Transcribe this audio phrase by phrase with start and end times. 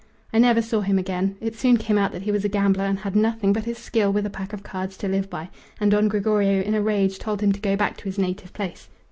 [0.33, 1.35] I never saw him again.
[1.41, 4.11] It soon came out that he was a gambler and had nothing but his skill
[4.11, 7.39] with a pack of cards to live by, and Don Gregorio in a rage told
[7.39, 8.89] him to go back to his native place.